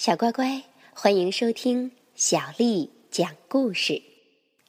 [0.00, 0.62] 小乖乖，
[0.94, 4.00] 欢迎收听小丽讲故事。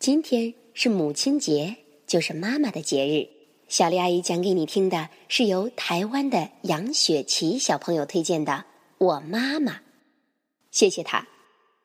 [0.00, 1.76] 今天是母亲节，
[2.08, 3.30] 就是妈妈的节日。
[3.68, 8.50] 小丽阿姨讲给你听的是由台湾的杨雪琪小朋友推荐的
[8.98, 9.70] 《我妈妈》，
[10.72, 11.20] 谢谢她。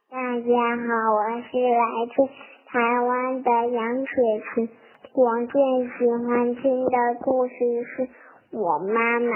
[0.09, 0.49] 大家
[0.89, 2.25] 好，我是来自
[2.65, 4.13] 台湾的杨雪
[4.49, 4.67] 琪。
[5.13, 5.61] 我最
[5.93, 7.53] 喜欢听的故事
[7.85, 8.09] 是
[8.49, 9.29] 我妈妈，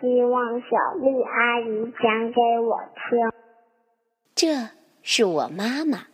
[0.00, 3.33] 希望小丽阿姨讲给我听。
[4.34, 4.70] 这
[5.02, 6.08] 是我妈妈，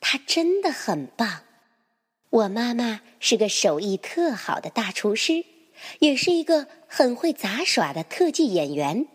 [0.00, 1.42] 她真的很棒。
[2.30, 5.44] 我妈妈是个手艺特好的大厨师，
[6.00, 9.06] 也是一个很会杂耍的特技演员。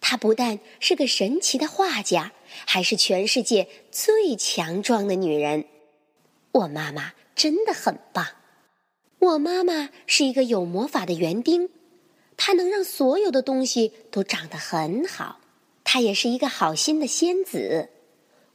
[0.00, 2.32] 她不但是个神奇的画家，
[2.66, 5.64] 还是全世界最强壮的女人。
[6.52, 8.26] 我妈妈真的很棒。
[9.18, 11.70] 我妈妈是一个有魔法的园丁，
[12.36, 15.40] 她能让所有的东西都长得很好。
[15.84, 17.90] 她也是一个好心的仙子。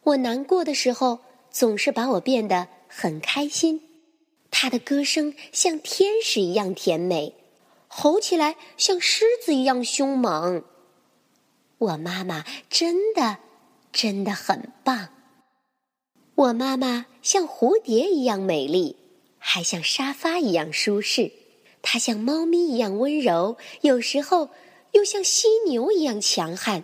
[0.04, 1.20] 我难过的时候，
[1.50, 3.82] 总是把我变得很开心。
[4.52, 7.36] 她的歌声像天使一样甜美，
[7.88, 10.63] 吼起来像狮子一样凶猛。
[11.77, 13.38] 我妈妈真的，
[13.93, 15.10] 真的很棒。
[16.36, 18.98] 我妈妈像蝴蝶一样美丽。
[19.41, 21.32] 还像沙发一样舒适，
[21.82, 24.49] 它像猫咪一样温柔，有时候
[24.91, 26.84] 又像犀牛一样强悍。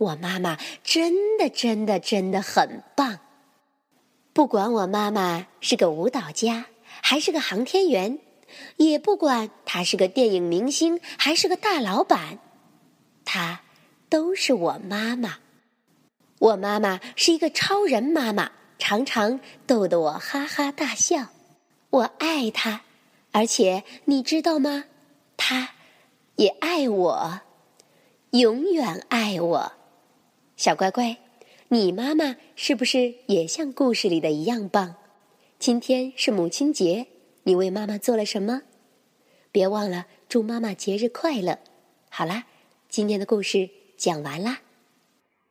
[0.00, 3.20] 我妈妈真的真的真的很棒。
[4.32, 6.64] 不管我妈妈是个舞蹈家，
[7.02, 8.18] 还是个航天员，
[8.78, 12.38] 也不管她是个电影明星，还是个大老板，
[13.26, 13.60] 她
[14.08, 15.40] 都是我妈妈。
[16.38, 18.52] 我妈妈是一个超人妈妈。
[18.78, 21.26] 常常逗得我哈哈大笑，
[21.90, 22.80] 我爱她，
[23.30, 24.84] 而且你知道吗？
[25.36, 25.74] 她
[26.36, 27.40] 也爱我，
[28.30, 29.72] 永远爱我。
[30.60, 31.16] 小乖乖，
[31.68, 34.94] 你妈妈是不是也像故事里的一样棒？
[35.58, 37.06] 今天是母亲节，
[37.44, 38.60] 你为妈妈做了什么？
[39.50, 41.58] 别忘了祝妈妈节日快乐。
[42.10, 42.44] 好啦，
[42.90, 44.60] 今天的故事讲完啦。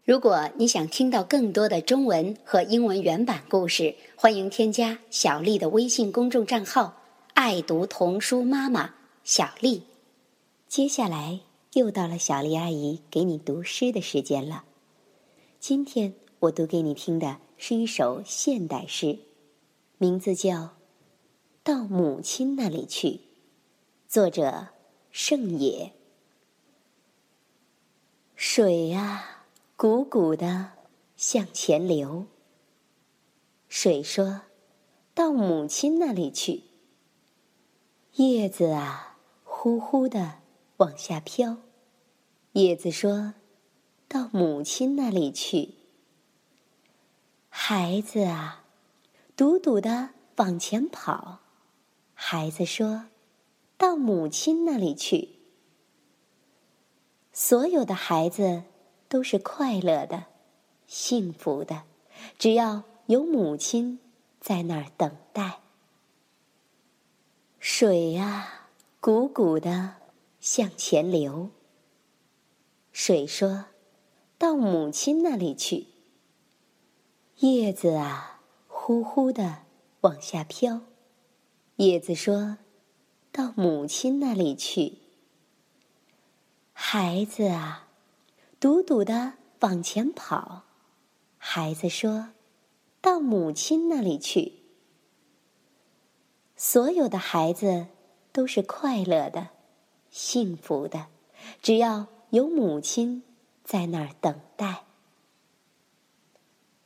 [0.05, 7.01] 如果你想听到更多的中文和英文原版故事，欢迎添加小丽的微信公众账号
[7.33, 8.93] “爱读童书妈妈
[9.23, 9.81] 小丽”。
[10.69, 11.39] 接下来
[11.73, 14.65] 又到了小丽阿姨给你读诗的时间了。
[15.59, 19.19] 今天我读给你听的是一首现代诗，
[19.97, 20.55] 名字叫
[21.63, 23.07] 《到母亲那里去》，
[24.07, 24.69] 作者
[25.11, 25.91] 盛野。
[28.35, 29.47] 水啊！
[29.75, 30.71] 汩汩的
[31.17, 32.25] 向前流。
[33.67, 34.43] 水说
[35.13, 36.63] ：“到母亲那里去。”
[38.15, 40.35] 叶子啊，呼呼的
[40.77, 41.57] 往下飘。
[42.53, 43.33] 叶子说
[44.09, 45.75] ：“到母亲那里去。”
[47.47, 48.65] 孩子啊，
[49.37, 51.39] 笃笃的往前跑。
[52.13, 53.05] 孩子说
[53.79, 55.29] ：“到母亲那里去。”
[57.31, 58.63] 所有的孩子。
[59.11, 60.25] 都是快乐的，
[60.85, 61.81] 幸福的，
[62.37, 63.99] 只要有母亲
[64.39, 65.61] 在那儿等待。
[67.57, 68.69] 水啊，
[69.01, 69.95] 汩汩的
[70.39, 71.49] 向前流。
[72.91, 73.65] 水说
[74.39, 75.85] ：“到母亲那里去。”
[77.37, 79.59] 叶子啊，呼呼的
[80.01, 80.81] 往下飘。
[81.75, 82.57] 叶子说
[83.31, 84.97] ：“到母亲那里去。”
[86.73, 87.85] 孩子啊。
[88.61, 90.63] 笃笃的往前跑，
[91.37, 92.31] 孩子说
[92.99, 94.55] ：“到母亲那里去。”
[96.57, 97.87] 所有的孩子
[98.33, 99.47] 都是快乐的、
[100.11, 101.07] 幸福的，
[101.61, 103.23] 只要有母亲
[103.69, 104.81] 在那儿等待。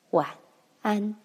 [0.10, 0.36] 晚
[0.82, 1.16] 安。